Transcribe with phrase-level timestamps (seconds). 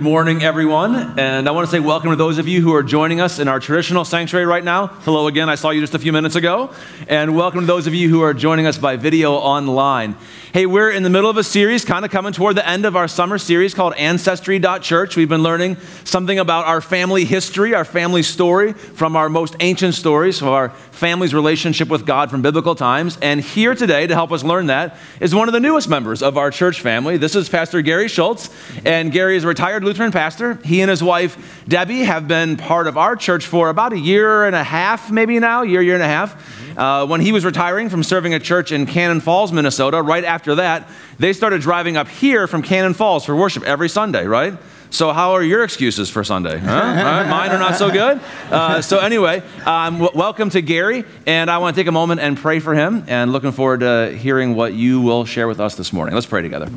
[0.00, 1.18] Good morning, everyone.
[1.18, 3.48] And I want to say welcome to those of you who are joining us in
[3.48, 4.86] our traditional sanctuary right now.
[4.86, 5.50] Hello again.
[5.50, 6.72] I saw you just a few minutes ago.
[7.06, 10.16] And welcome to those of you who are joining us by video online.
[10.54, 12.96] Hey, we're in the middle of a series, kind of coming toward the end of
[12.96, 15.16] our summer series called Ancestry.church.
[15.16, 19.94] We've been learning something about our family history, our family story from our most ancient
[19.94, 23.16] stories, of our family's relationship with God from biblical times.
[23.22, 26.36] And here today to help us learn that is one of the newest members of
[26.36, 27.16] our church family.
[27.16, 28.50] This is Pastor Gary Schultz.
[28.84, 30.54] And Gary is retired Lutheran pastor.
[30.64, 34.44] He and his wife, Debbie, have been part of our church for about a year
[34.44, 36.78] and a half, maybe now, year, year and a half.
[36.78, 40.54] Uh, when he was retiring from serving a church in Cannon Falls, Minnesota, right after
[40.54, 44.54] that, they started driving up here from Cannon Falls for worship every Sunday, right?
[44.90, 46.58] So, how are your excuses for Sunday?
[46.58, 47.26] Huh?
[47.28, 48.20] Mine are not so good.
[48.48, 52.20] Uh, so, anyway, um, w- welcome to Gary, and I want to take a moment
[52.20, 55.74] and pray for him, and looking forward to hearing what you will share with us
[55.74, 56.14] this morning.
[56.14, 56.68] Let's pray together.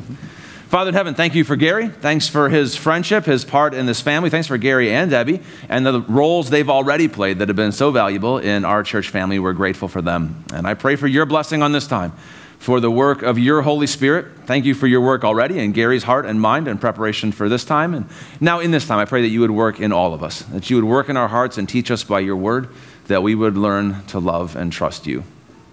[0.74, 1.86] Father in heaven, thank you for Gary.
[1.86, 4.28] Thanks for his friendship, his part in this family.
[4.28, 7.92] Thanks for Gary and Debbie and the roles they've already played that have been so
[7.92, 9.38] valuable in our church family.
[9.38, 10.44] We're grateful for them.
[10.52, 12.10] And I pray for your blessing on this time,
[12.58, 14.26] for the work of your Holy Spirit.
[14.46, 17.64] Thank you for your work already in Gary's heart and mind in preparation for this
[17.64, 17.94] time.
[17.94, 18.06] And
[18.40, 20.70] now in this time, I pray that you would work in all of us, that
[20.70, 22.68] you would work in our hearts and teach us by your word,
[23.06, 25.22] that we would learn to love and trust you.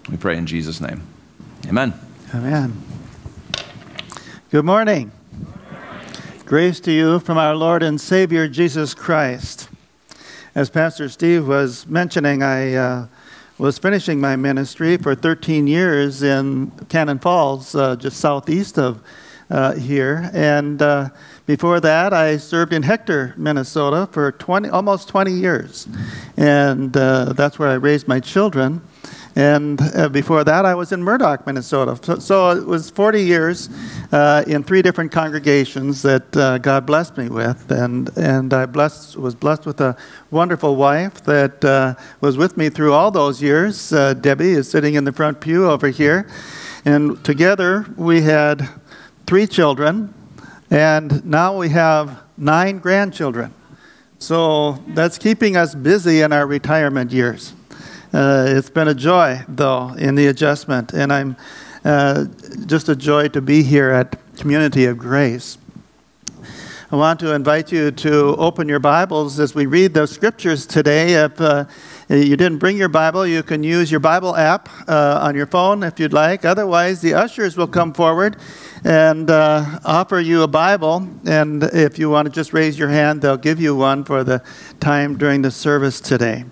[0.08, 1.02] We pray in Jesus' name.
[1.66, 1.92] Amen.
[2.32, 3.01] Amen.
[4.52, 5.10] Good morning.
[6.44, 9.70] Grace to you from our Lord and Savior Jesus Christ.
[10.54, 13.06] As Pastor Steve was mentioning, I uh,
[13.56, 19.02] was finishing my ministry for 13 years in Cannon Falls, uh, just southeast of
[19.48, 20.30] uh, here.
[20.34, 21.08] And uh,
[21.46, 25.88] before that, I served in Hector, Minnesota for 20, almost 20 years.
[26.36, 28.82] And uh, that's where I raised my children.
[29.34, 31.98] And uh, before that, I was in Murdock, Minnesota.
[32.02, 33.70] So, so it was 40 years
[34.12, 37.70] uh, in three different congregations that uh, God blessed me with.
[37.70, 39.96] And, and I blessed, was blessed with a
[40.30, 43.92] wonderful wife that uh, was with me through all those years.
[43.92, 46.28] Uh, Debbie is sitting in the front pew over here.
[46.84, 48.68] And together we had
[49.26, 50.12] three children,
[50.70, 53.54] and now we have nine grandchildren.
[54.18, 57.54] So that's keeping us busy in our retirement years.
[58.12, 61.34] Uh, it's been a joy, though, in the adjustment, and I'm
[61.82, 62.26] uh,
[62.66, 65.56] just a joy to be here at Community of Grace.
[66.90, 71.14] I want to invite you to open your Bibles as we read the scriptures today.
[71.14, 71.64] If uh,
[72.10, 75.82] you didn't bring your Bible, you can use your Bible app uh, on your phone
[75.82, 76.44] if you'd like.
[76.44, 78.36] Otherwise, the ushers will come forward
[78.84, 81.08] and uh, offer you a Bible.
[81.24, 84.42] And if you want to just raise your hand, they'll give you one for the
[84.80, 86.44] time during the service today.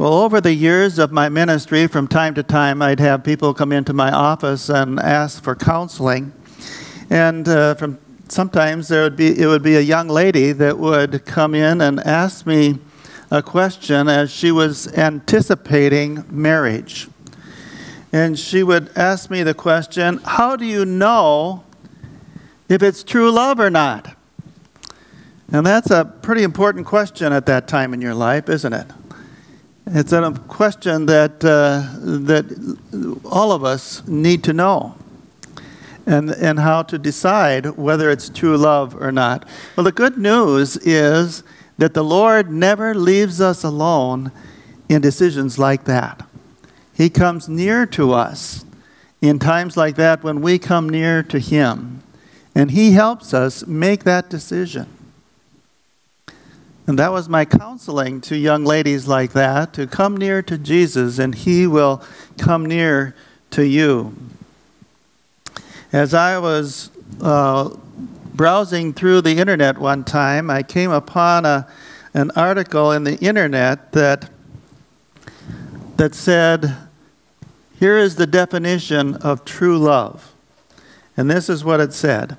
[0.00, 3.72] Well, over the years of my ministry, from time to time, I'd have people come
[3.72, 6.32] into my office and ask for counseling.
[7.10, 7.98] And uh, from
[8.28, 11.98] sometimes there would be it would be a young lady that would come in and
[11.98, 12.78] ask me
[13.32, 17.08] a question as she was anticipating marriage.
[18.12, 21.64] And she would ask me the question, "How do you know
[22.68, 24.14] if it's true love or not?"
[25.50, 28.86] And that's a pretty important question at that time in your life, isn't it?
[29.90, 32.76] It's a question that, uh, that
[33.24, 34.96] all of us need to know
[36.04, 39.48] and, and how to decide whether it's true love or not.
[39.76, 41.42] Well, the good news is
[41.78, 44.30] that the Lord never leaves us alone
[44.90, 46.26] in decisions like that.
[46.92, 48.66] He comes near to us
[49.22, 52.02] in times like that when we come near to Him,
[52.54, 54.97] and He helps us make that decision.
[56.88, 61.18] And that was my counseling to young ladies like that to come near to Jesus
[61.18, 62.02] and he will
[62.38, 63.14] come near
[63.50, 64.16] to you.
[65.92, 66.90] As I was
[67.20, 67.76] uh,
[68.34, 71.68] browsing through the internet one time, I came upon a,
[72.14, 74.30] an article in the internet that,
[75.98, 76.74] that said,
[77.78, 80.32] Here is the definition of true love.
[81.18, 82.38] And this is what it said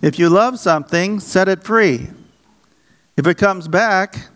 [0.00, 2.10] If you love something, set it free.
[3.20, 4.28] If it comes back,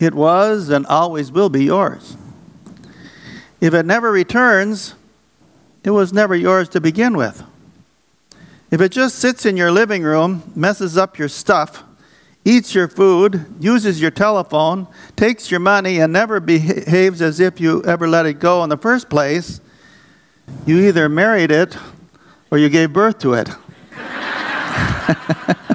[0.00, 2.16] it was and always will be yours.
[3.60, 4.96] If it never returns,
[5.84, 7.44] it was never yours to begin with.
[8.72, 11.84] If it just sits in your living room, messes up your stuff,
[12.44, 17.84] eats your food, uses your telephone, takes your money, and never behaves as if you
[17.84, 19.60] ever let it go in the first place,
[20.66, 21.78] you either married it
[22.50, 23.48] or you gave birth to it.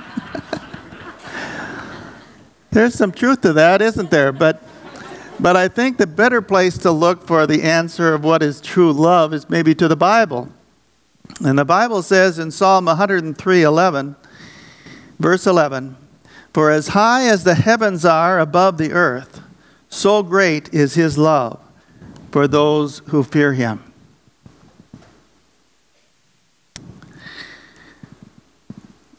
[2.72, 4.32] There's some truth to that, isn't there?
[4.32, 4.64] But,
[5.42, 8.94] but I think the better place to look for the answer of what is true
[8.94, 10.50] love is maybe to the Bible.
[11.44, 14.16] And the Bible says in Psalm 103 11,
[15.20, 15.98] verse 11,
[16.54, 19.42] For as high as the heavens are above the earth,
[19.90, 21.60] so great is his love
[22.32, 23.84] for those who fear him.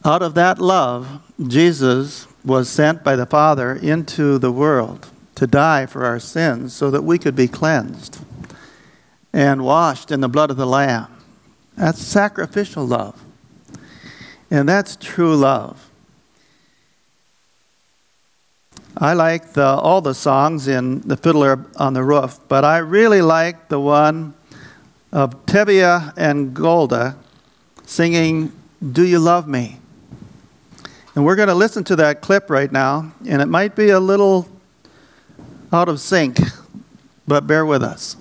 [0.03, 5.85] Out of that love, Jesus was sent by the Father into the world to die
[5.85, 8.19] for our sins so that we could be cleansed
[9.31, 11.07] and washed in the blood of the Lamb.
[11.75, 13.19] That's sacrificial love.
[14.51, 15.89] And that's true love.
[18.95, 23.23] I like the, all the songs in The Fiddler on the Roof, but I really
[23.23, 24.35] like the one
[25.11, 27.15] of Tevye and Golda
[27.85, 28.51] singing,
[28.91, 29.79] Do You Love Me?
[31.15, 33.99] And we're going to listen to that clip right now, and it might be a
[33.99, 34.47] little
[35.71, 36.39] out of sync,
[37.27, 38.15] but bear with us.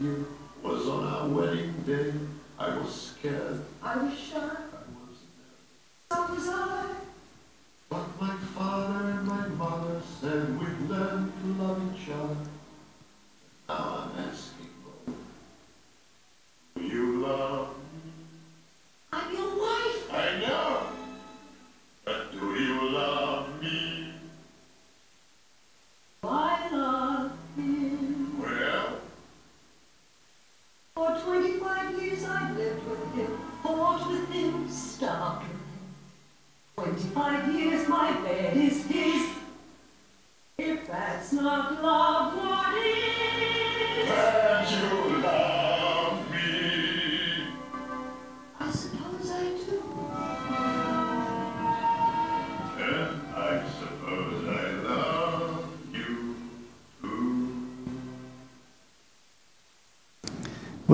[0.00, 0.26] You
[0.62, 2.12] was on our wedding day.
[2.58, 3.64] I was scared.
[3.82, 4.50] I was shy,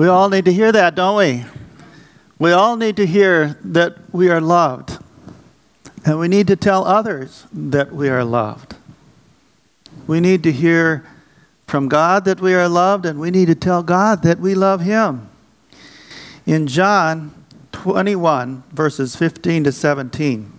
[0.01, 1.45] We all need to hear that, don't we?
[2.39, 4.97] We all need to hear that we are loved.
[6.03, 8.73] And we need to tell others that we are loved.
[10.07, 11.05] We need to hear
[11.67, 14.81] from God that we are loved, and we need to tell God that we love
[14.81, 15.29] Him.
[16.47, 17.31] In John
[17.71, 20.51] 21, verses 15 to 17,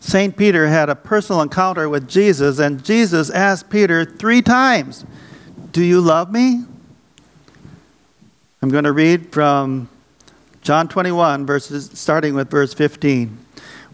[0.00, 0.36] St.
[0.36, 5.04] Peter had a personal encounter with Jesus, and Jesus asked Peter three times,
[5.70, 6.64] Do you love me?
[8.62, 9.88] I'm going to read from
[10.60, 13.38] John 21, verses, starting with verse 15.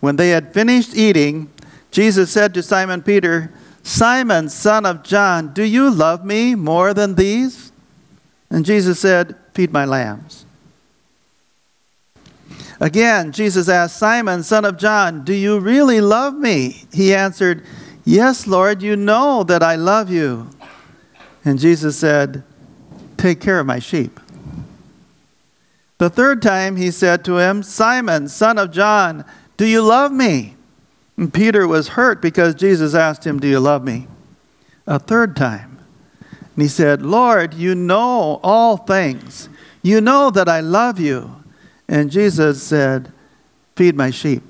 [0.01, 1.51] When they had finished eating,
[1.93, 3.53] Jesus said to Simon Peter,
[3.85, 7.71] Simon, son of John, do you love me more than these?
[8.51, 10.45] And Jesus said, Feed my lambs.
[12.81, 16.85] Again, Jesus asked Simon, son of John, Do you really love me?
[16.93, 17.65] He answered,
[18.05, 20.51] Yes, Lord, you know that I love you.
[21.45, 22.43] And Jesus said,
[23.17, 24.19] Take care of my sheep.
[25.99, 29.25] The third time he said to him, Simon, son of John,
[29.57, 30.57] do you love me?
[31.17, 34.07] And Peter was hurt because Jesus asked him, Do you love me?
[34.87, 35.79] A third time.
[36.21, 39.49] And he said, Lord, you know all things.
[39.83, 41.43] You know that I love you.
[41.89, 43.13] And Jesus said,
[43.75, 44.43] Feed my sheep.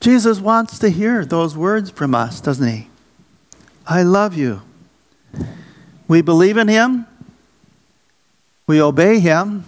[0.00, 2.88] Jesus wants to hear those words from us, doesn't he?
[3.86, 4.62] I love you.
[6.08, 7.06] We believe in him.
[8.66, 9.64] We obey him.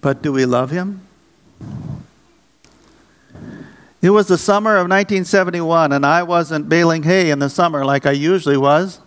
[0.00, 1.02] But do we love him?
[4.02, 8.04] It was the summer of 1971, and I wasn't baling hay in the summer like
[8.04, 8.98] I usually was.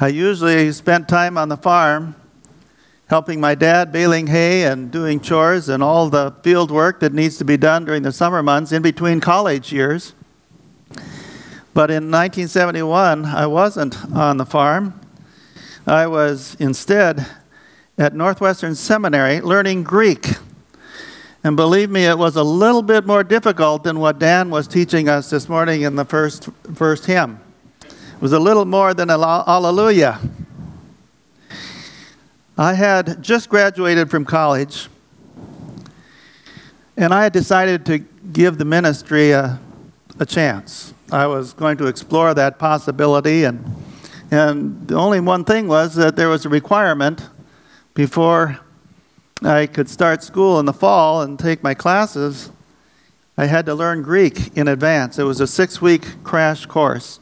[0.00, 2.16] I usually spent time on the farm
[3.08, 7.38] helping my dad baling hay and doing chores and all the field work that needs
[7.38, 10.12] to be done during the summer months in between college years.
[11.72, 15.00] But in 1971, I wasn't on the farm.
[15.88, 17.26] I was instead
[17.96, 20.26] at Northwestern Seminary learning Greek.
[21.42, 25.08] And believe me, it was a little bit more difficult than what Dan was teaching
[25.08, 27.40] us this morning in the first, first hymn.
[27.80, 30.20] It was a little more than a hallelujah.
[32.58, 34.88] I had just graduated from college,
[36.98, 39.58] and I had decided to give the ministry a,
[40.18, 40.92] a chance.
[41.10, 43.64] I was going to explore that possibility, and,
[44.30, 47.28] and the only one thing was that there was a requirement
[47.94, 48.58] before
[49.42, 52.50] I could start school in the fall and take my classes.
[53.36, 55.18] I had to learn Greek in advance.
[55.18, 57.20] It was a six week crash course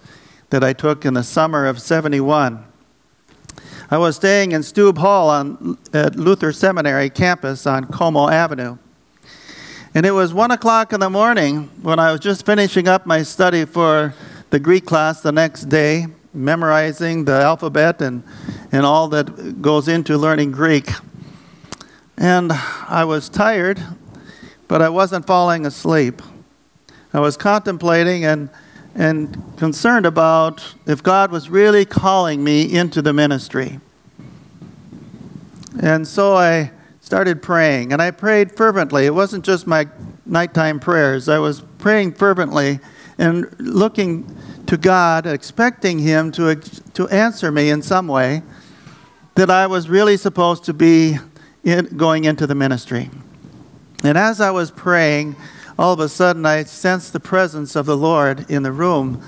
[0.50, 2.64] that I took in the summer of 71.
[3.90, 8.78] I was staying in Stub Hall on, at Luther Seminary campus on Como Avenue.
[9.94, 13.22] And it was 1 o'clock in the morning when I was just finishing up my
[13.22, 14.12] study for
[14.50, 18.22] the Greek class the next day, memorizing the alphabet and,
[18.70, 20.90] and all that goes into learning Greek.
[22.16, 23.82] And I was tired,
[24.68, 26.22] but I wasn't falling asleep.
[27.12, 28.50] I was contemplating and
[28.96, 33.78] and concerned about if God was really calling me into the ministry.
[35.80, 39.04] And so I started praying, and I prayed fervently.
[39.04, 39.86] It wasn't just my
[40.24, 42.80] nighttime prayers, I was praying fervently
[43.18, 44.34] and looking
[44.66, 48.42] to God, expecting Him to, to answer me in some way
[49.34, 51.18] that I was really supposed to be
[51.62, 53.10] in, going into the ministry.
[54.02, 55.36] And as I was praying,
[55.78, 59.22] all of a sudden I sensed the presence of the Lord in the room,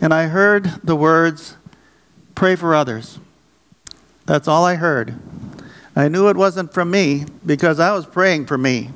[0.00, 1.56] and I heard the words,
[2.34, 3.18] Pray for others.
[4.24, 5.14] That's all I heard.
[5.94, 8.90] I knew it wasn't from me because I was praying for me.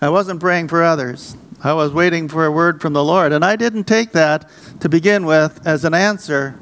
[0.00, 1.36] I wasn't praying for others.
[1.62, 4.48] I was waiting for a word from the Lord, and I didn't take that
[4.80, 6.58] to begin with as an answer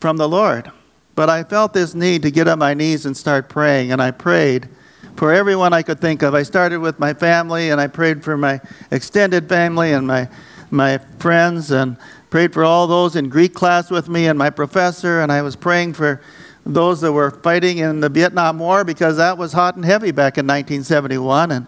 [0.00, 0.72] from the Lord.
[1.14, 4.10] But I felt this need to get on my knees and start praying, and I
[4.10, 4.68] prayed
[5.16, 6.34] for everyone I could think of.
[6.34, 10.28] I started with my family and I prayed for my extended family and my,
[10.70, 11.96] my friends and
[12.30, 15.20] prayed for all those in Greek class with me and my professor.
[15.20, 16.22] And I was praying for
[16.64, 20.38] those that were fighting in the Vietnam War because that was hot and heavy back
[20.38, 21.52] in 1971.
[21.52, 21.66] And,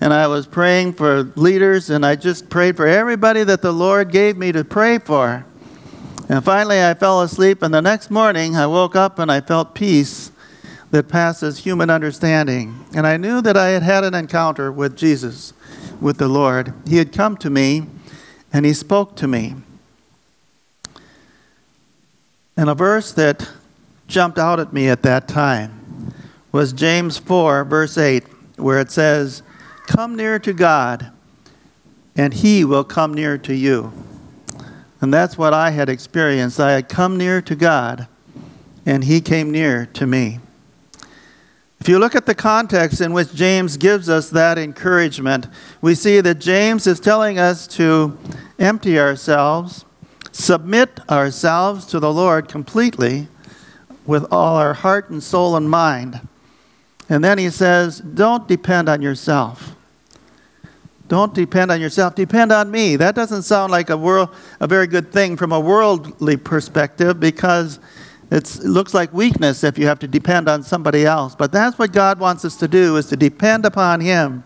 [0.00, 4.12] and I was praying for leaders and I just prayed for everybody that the Lord
[4.12, 5.44] gave me to pray for.
[6.28, 9.74] And finally, I fell asleep, and the next morning I woke up and I felt
[9.74, 10.30] peace
[10.90, 12.84] that passes human understanding.
[12.94, 15.52] And I knew that I had had an encounter with Jesus,
[16.00, 16.74] with the Lord.
[16.86, 17.86] He had come to me
[18.52, 19.54] and he spoke to me.
[22.56, 23.48] And a verse that
[24.06, 26.12] jumped out at me at that time
[26.52, 28.24] was James 4, verse 8,
[28.56, 29.42] where it says,
[29.88, 31.12] Come near to God,
[32.14, 33.90] and he will come near to you.
[35.00, 36.60] And that's what I had experienced.
[36.60, 38.06] I had come near to God,
[38.84, 40.40] and he came near to me.
[41.80, 45.46] If you look at the context in which James gives us that encouragement,
[45.80, 48.18] we see that James is telling us to
[48.58, 49.86] empty ourselves,
[50.32, 53.28] submit ourselves to the Lord completely
[54.04, 56.20] with all our heart and soul and mind.
[57.08, 59.76] And then he says, Don't depend on yourself.
[61.08, 62.14] Don't depend on yourself.
[62.14, 62.96] Depend on me.
[62.96, 67.80] That doesn't sound like a, world, a very good thing from a worldly perspective because
[68.30, 71.34] it looks like weakness if you have to depend on somebody else.
[71.34, 74.44] But that's what God wants us to do is to depend upon him.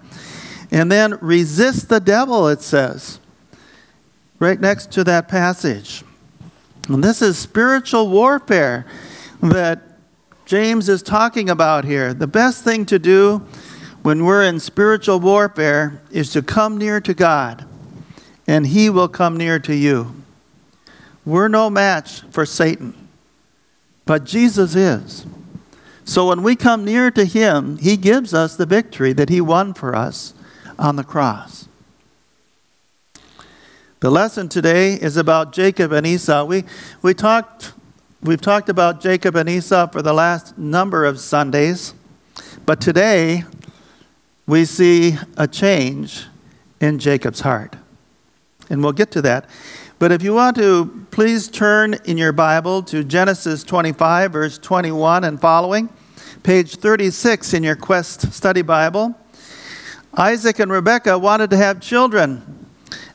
[0.71, 3.19] And then resist the devil, it says.
[4.39, 6.05] Right next to that passage.
[6.89, 8.87] And this is spiritual warfare
[9.43, 9.83] that
[10.47, 12.15] James is talking about here.
[12.15, 13.47] The best thing to do
[14.03, 17.67] when we're in spiritual warfare is to come near to God,
[18.47, 20.15] and He will come near to you.
[21.25, 23.03] We're no match for Satan
[24.05, 25.27] but Jesus is.
[26.05, 29.75] So when we come near to Him, He gives us the victory that He won
[29.75, 30.35] for us
[30.79, 31.69] on the cross.
[34.01, 36.45] The lesson today is about Jacob and Esau.
[36.45, 36.65] We,
[37.03, 37.73] we talked,
[38.21, 41.95] we've talked about Jacob and Esau for the last number of Sundays,
[42.67, 43.45] but today
[44.47, 46.27] we see a change
[46.81, 47.77] in Jacob's heart.
[48.69, 49.49] And we'll get to that.
[49.99, 55.25] But if you want to, please turn in your Bible to Genesis 25, verse 21
[55.25, 55.89] and following,
[56.43, 59.15] page 36 in your Quest Study Bible.
[60.17, 62.67] Isaac and Rebekah wanted to have children,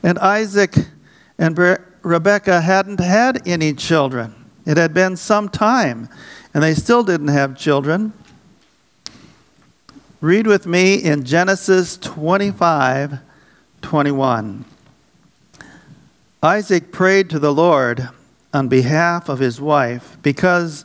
[0.02, 0.74] and Isaac
[1.38, 1.58] and
[2.02, 4.34] Rebekah hadn't had any children.
[4.64, 6.08] It had been some time,
[6.54, 8.12] and they still didn't have children.
[10.20, 13.20] Read with me in Genesis 25
[13.82, 14.64] 21.
[16.42, 18.08] Isaac prayed to the Lord
[18.52, 20.84] on behalf of his wife because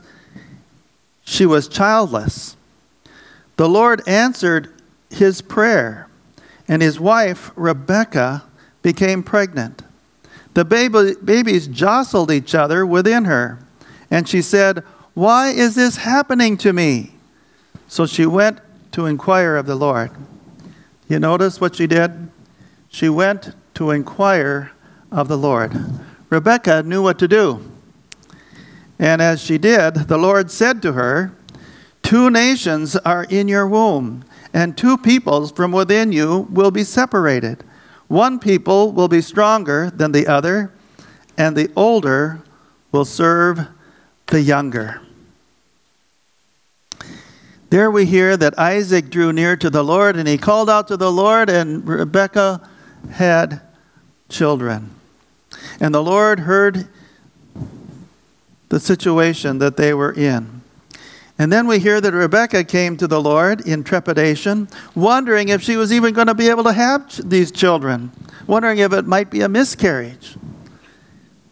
[1.25, 2.55] she was childless.
[3.55, 4.71] The Lord answered
[5.09, 6.07] his prayer,
[6.67, 8.43] and his wife, Rebekah,
[8.83, 9.81] became pregnant.
[10.53, 13.57] The baby, babies jostled each other within her,
[14.11, 14.83] and she said,
[15.15, 17.13] Why is this happening to me?
[17.87, 18.59] So she went
[18.93, 20.11] to inquire of the Lord.
[21.07, 22.29] You notice what she did?
[22.89, 24.71] She went to inquire
[25.11, 25.73] of the Lord.
[26.29, 27.69] Rebekah knew what to do.
[28.97, 31.33] And as she did, the Lord said to her,
[32.03, 34.23] Two nations are in your womb,
[34.53, 37.63] and two peoples from within you will be separated.
[38.07, 40.71] One people will be stronger than the other,
[41.37, 42.41] and the older
[42.91, 43.67] will serve
[44.27, 45.01] the younger.
[47.73, 50.95] There we hear that Isaac drew near to the Lord, and he called out to
[50.95, 52.69] the Lord, and Rebekah
[53.09, 53.61] had
[54.29, 54.91] children.
[55.79, 56.87] And the Lord heard
[58.69, 60.61] the situation that they were in.
[61.39, 65.75] And then we hear that Rebekah came to the Lord in trepidation, wondering if she
[65.75, 68.11] was even going to be able to have these children,
[68.45, 70.35] wondering if it might be a miscarriage.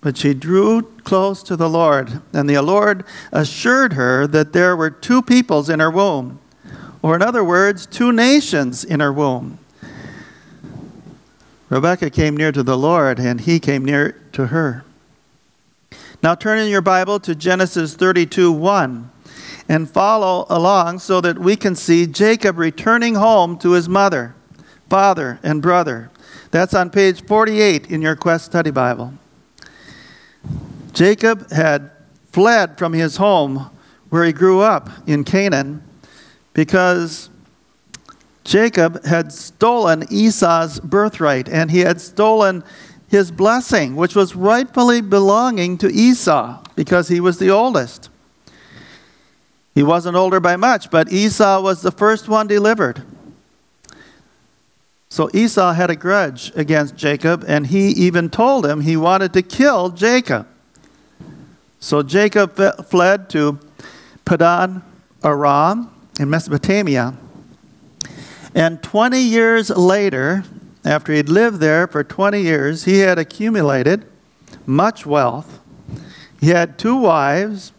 [0.01, 4.89] But she drew close to the Lord, and the Lord assured her that there were
[4.89, 6.39] two peoples in her womb,
[7.03, 9.59] or in other words, two nations in her womb.
[11.69, 14.83] Rebekah came near to the Lord, and he came near to her.
[16.23, 19.09] Now turn in your Bible to Genesis 32 1
[19.69, 24.35] and follow along so that we can see Jacob returning home to his mother,
[24.89, 26.09] father, and brother.
[26.51, 29.13] That's on page 48 in your Quest Study Bible.
[30.93, 31.91] Jacob had
[32.31, 33.69] fled from his home
[34.09, 35.83] where he grew up in Canaan
[36.53, 37.29] because
[38.43, 42.63] Jacob had stolen Esau's birthright and he had stolen
[43.07, 48.09] his blessing, which was rightfully belonging to Esau because he was the oldest.
[49.75, 53.03] He wasn't older by much, but Esau was the first one delivered.
[55.09, 59.41] So Esau had a grudge against Jacob, and he even told him he wanted to
[59.41, 60.47] kill Jacob.
[61.83, 63.59] So Jacob fled to
[64.23, 64.83] Padan
[65.23, 67.15] Aram in Mesopotamia.
[68.53, 70.43] And 20 years later,
[70.85, 74.05] after he'd lived there for 20 years, he had accumulated
[74.67, 75.59] much wealth.
[76.39, 77.73] He had two wives,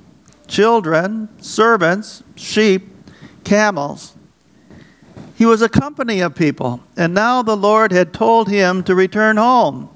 [0.49, 2.89] children, servants, sheep,
[3.45, 4.15] camels.
[5.37, 9.37] He was a company of people, and now the Lord had told him to return
[9.37, 9.89] home.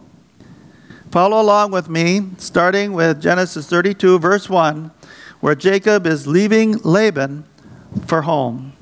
[1.16, 4.90] Follow along with me, starting with Genesis 32, verse 1,
[5.40, 7.44] where Jacob is leaving Laban
[8.07, 8.74] for home.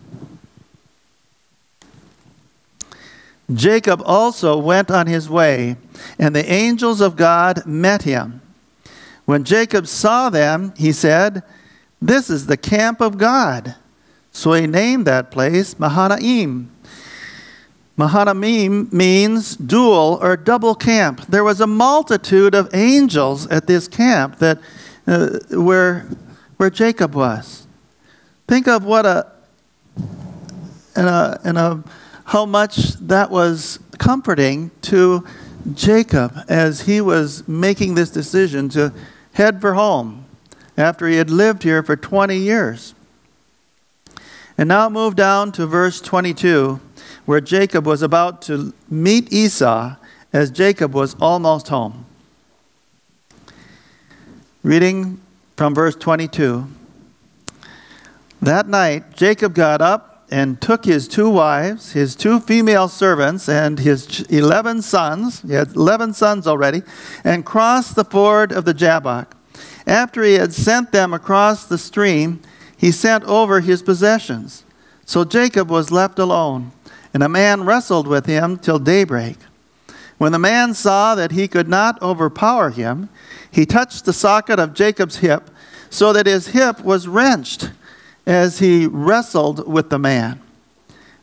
[3.53, 5.77] Jacob also went on his way,
[6.19, 8.43] and the angels of God met him.
[9.27, 11.45] When Jacob saw them, he said,
[12.03, 13.77] This is the camp of God.
[14.33, 16.74] So he named that place Mahanaim.
[17.97, 21.27] Mahanaim means dual or double camp.
[21.29, 24.59] There was a multitude of angels at this camp that
[25.07, 26.09] uh, where
[26.57, 27.67] where Jacob was.
[28.49, 29.27] Think of what a
[30.97, 31.85] and a and a
[32.25, 35.25] how much that was comforting to
[35.75, 38.93] Jacob as he was making this decision to
[39.35, 40.25] head for home
[40.77, 42.95] after he had lived here for 20 years.
[44.57, 46.81] And now move down to verse 22,
[47.27, 49.97] where Jacob was about to meet Esau
[50.33, 52.07] as Jacob was almost home.
[54.63, 55.21] Reading
[55.57, 56.67] from verse 22.
[58.43, 63.79] That night, Jacob got up and took his two wives, his two female servants, and
[63.79, 66.83] his 11 sons, he had 11 sons already,
[67.23, 69.37] and crossed the ford of the Jabbok.
[69.87, 72.41] After he had sent them across the stream,
[72.77, 74.65] he sent over his possessions.
[75.07, 76.73] So Jacob was left alone,
[77.15, 79.37] and a man wrestled with him till daybreak.
[80.19, 83.09] When the man saw that he could not overpower him,
[83.51, 85.49] he touched the socket of Jacob's hip,
[85.91, 87.71] so that his hip was wrenched
[88.27, 90.41] as he wrestled with the man.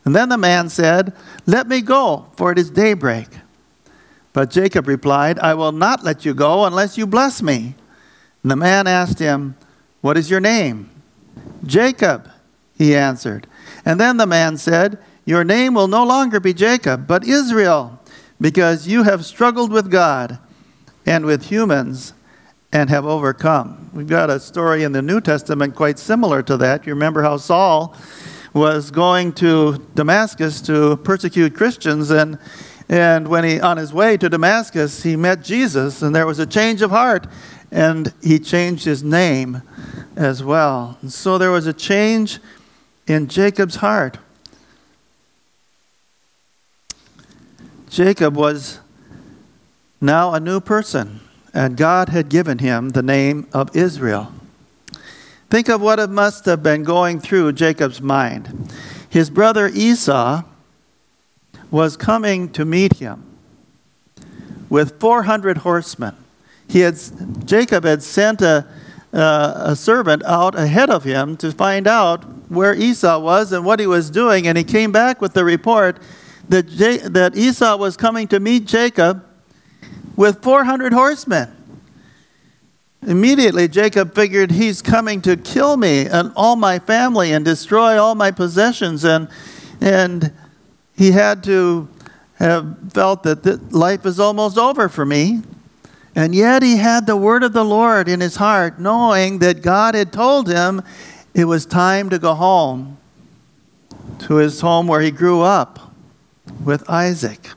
[0.06, 1.14] And then the man said,
[1.46, 3.28] Let me go, for it is daybreak.
[4.34, 7.76] But Jacob replied, I will not let you go unless you bless me.
[8.44, 9.56] And the man asked him,
[10.00, 10.90] What is your name?
[11.66, 12.30] Jacob,
[12.78, 13.46] he answered.
[13.84, 18.00] And then the man said, Your name will no longer be Jacob, but Israel,
[18.40, 20.40] because you have struggled with God
[21.06, 22.14] and with humans
[22.72, 23.90] and have overcome.
[23.94, 26.88] We've got a story in the New Testament quite similar to that.
[26.88, 27.96] You remember how Saul
[28.54, 32.38] was going to Damascus to persecute Christians, and
[32.90, 36.46] And when he, on his way to Damascus, he met Jesus, and there was a
[36.46, 37.26] change of heart,
[37.72, 39.62] and he changed his name
[40.18, 40.98] as well.
[41.02, 42.40] And so there was a change
[43.08, 44.18] in Jacob's heart.
[47.92, 48.80] Jacob was
[50.00, 51.20] now a new person,
[51.54, 54.32] and God had given him the name of Israel.
[55.50, 58.72] Think of what it must have been going through Jacob's mind.
[59.10, 60.44] His brother Esau
[61.70, 63.26] was coming to meet him
[64.70, 66.16] with 400 horsemen.
[66.70, 66.98] He had,
[67.46, 68.66] Jacob had sent a,
[69.12, 73.82] uh, a servant out ahead of him to find out where Esau was and what
[73.82, 75.98] he was doing, and he came back with the report
[76.52, 79.26] that, that Esau was coming to meet Jacob
[80.16, 81.50] with 400 horsemen.
[83.08, 88.16] Immediately, Jacob figured he's coming to kill me and all my family and destroy all
[88.16, 89.04] my possessions.
[89.04, 89.30] And,
[89.80, 90.32] and
[90.96, 91.88] he had to
[92.36, 95.42] have felt that life is almost over for me.
[96.16, 99.96] And yet, he had the word of the Lord in his heart, knowing that God
[99.96, 100.84] had told him
[101.34, 102.98] it was time to go home
[104.20, 105.91] to his home where he grew up
[106.64, 107.50] with Isaac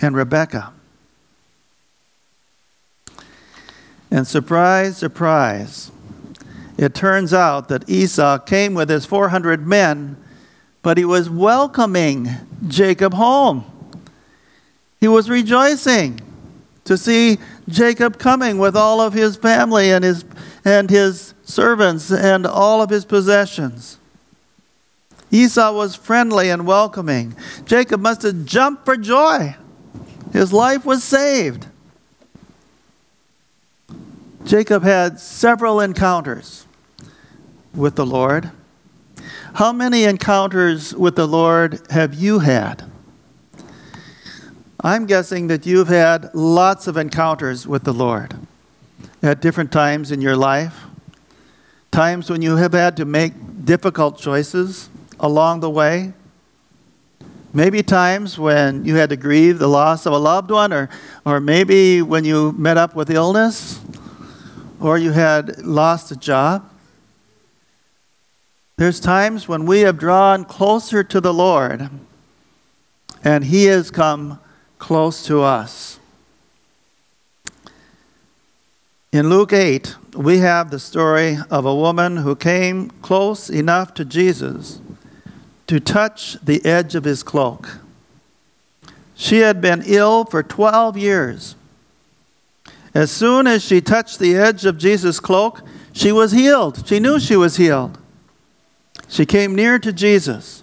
[0.00, 0.72] and Rebekah.
[4.10, 5.90] And surprise, surprise,
[6.78, 10.16] it turns out that Esau came with his 400 men,
[10.82, 12.28] but he was welcoming
[12.66, 13.64] Jacob home.
[15.00, 16.20] He was rejoicing
[16.84, 20.24] to see Jacob coming with all of his family and his,
[20.64, 23.98] and his servants and all of his possessions.
[25.30, 27.36] Esau was friendly and welcoming.
[27.64, 29.56] Jacob must have jumped for joy.
[30.32, 31.66] His life was saved.
[34.44, 36.66] Jacob had several encounters
[37.74, 38.50] with the Lord.
[39.54, 42.90] How many encounters with the Lord have you had?
[44.80, 48.36] I'm guessing that you've had lots of encounters with the Lord
[49.22, 50.84] at different times in your life.
[51.90, 53.32] Times when you have had to make
[53.64, 54.88] difficult choices
[55.20, 56.12] along the way.
[57.52, 60.88] Maybe times when you had to grieve the loss of a loved one, or,
[61.24, 63.80] or maybe when you met up with illness
[64.80, 66.68] or you had lost a job.
[68.76, 71.90] There's times when we have drawn closer to the Lord
[73.24, 74.38] and He has come
[74.78, 75.98] close to us.
[79.10, 84.04] In Luke 8, we have the story of a woman who came close enough to
[84.04, 84.80] Jesus
[85.68, 87.78] to touch the edge of his cloak.
[89.14, 91.54] She had been ill for 12 years.
[92.94, 95.60] As soon as she touched the edge of Jesus' cloak,
[95.92, 96.86] she was healed.
[96.86, 97.98] She knew she was healed.
[99.08, 100.62] She came near to Jesus.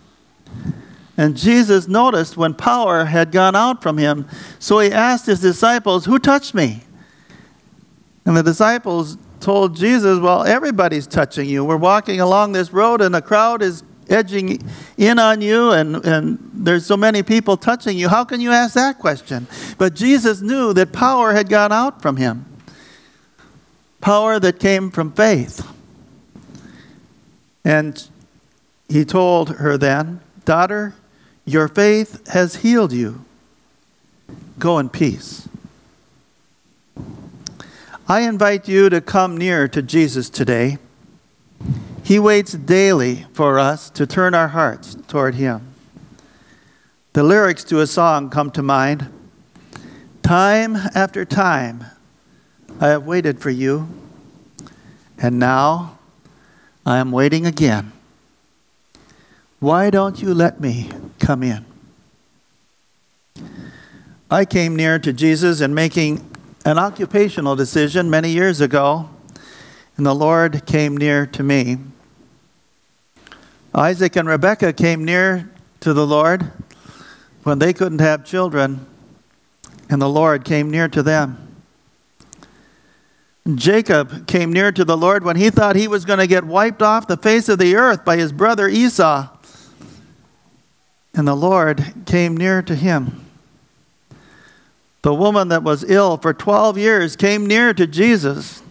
[1.18, 4.28] And Jesus noticed when power had gone out from him.
[4.60, 6.84] So he asked his disciples, Who touched me?
[8.26, 11.64] And the disciples told Jesus, Well, everybody's touching you.
[11.64, 14.62] We're walking along this road and a crowd is edging
[14.98, 18.10] in on you and, and there's so many people touching you.
[18.10, 19.48] How can you ask that question?
[19.78, 22.46] But Jesus knew that power had gone out from him.
[24.02, 25.68] Power that came from faith.
[27.64, 28.08] And
[28.88, 30.94] he told her then, Daughter,
[31.46, 33.26] your faith has healed you.
[34.60, 35.48] Go in peace.
[38.08, 40.78] I invite you to come near to Jesus today.
[42.06, 45.74] He waits daily for us to turn our hearts toward Him.
[47.14, 49.10] The lyrics to a song come to mind
[50.22, 51.84] Time after time,
[52.80, 53.88] I have waited for you,
[55.18, 55.98] and now
[56.86, 57.92] I am waiting again.
[59.60, 61.66] Why don't you let me come in?
[64.30, 66.24] I came near to Jesus in making
[66.66, 69.10] an occupational decision many years ago,
[69.98, 71.80] and the Lord came near to me.
[73.76, 76.50] Isaac and Rebekah came near to the Lord
[77.44, 78.86] when they couldn't have children,
[79.90, 81.46] and the Lord came near to them.
[83.54, 86.82] Jacob came near to the Lord when he thought he was going to get wiped
[86.82, 89.28] off the face of the earth by his brother Esau.
[91.14, 93.26] And the Lord came near to him.
[95.02, 98.64] The woman that was ill for 12 years came near to Jesus.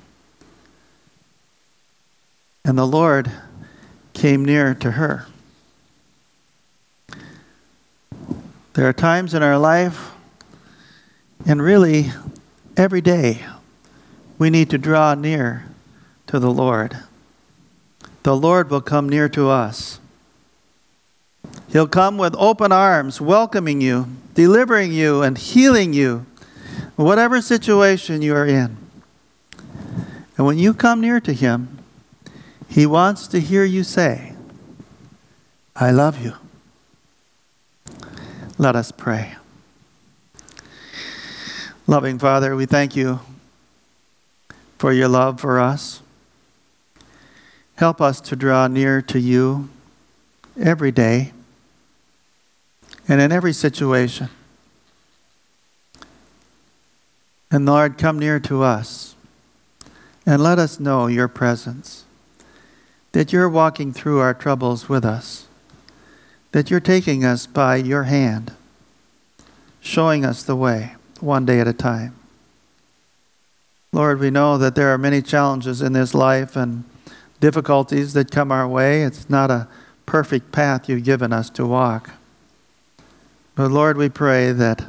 [2.65, 3.31] And the Lord
[4.15, 5.27] came near to her.
[8.73, 10.11] There are times in our life,
[11.47, 12.11] and really
[12.77, 13.45] every day,
[14.39, 15.67] we need to draw near
[16.27, 16.99] to the Lord.
[18.23, 20.01] The Lord will come near to us.
[21.69, 26.27] He'll come with open arms, welcoming you, delivering you, and healing you,
[26.97, 28.77] whatever situation you are in.
[30.37, 31.74] And when you come near to Him,
[32.75, 34.35] He wants to hear you say,
[35.77, 36.33] I love you.
[38.59, 39.37] Let us pray.
[41.87, 43.21] Loving Father, we thank you
[44.77, 46.03] for your love for us.
[47.77, 49.69] Help us to draw near to you
[50.61, 51.33] every day
[53.07, 54.31] and in every situation.
[57.53, 59.15] And Lord, come near to us
[60.27, 62.05] and let us know your presence,
[63.15, 65.47] that you're walking through our troubles with us,
[66.51, 68.53] that you're taking us by your hand,
[69.81, 72.13] showing us the way one day at a time.
[73.93, 76.83] Lord, we know that there are many challenges in this life and
[77.39, 79.05] difficulties that come our way.
[79.05, 79.69] It's not a
[80.07, 82.11] perfect path you've given us to walk.
[83.55, 84.87] But Lord, we pray that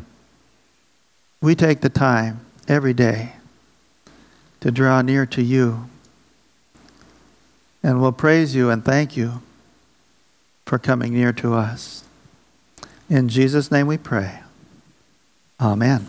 [1.42, 3.34] we take the time every day
[4.62, 5.88] to draw near to you.
[7.86, 9.44] And we'll praise you and thank you
[10.66, 12.04] for coming near to us.
[13.12, 14.40] In Jesus' name we pray.
[15.62, 16.08] Amen.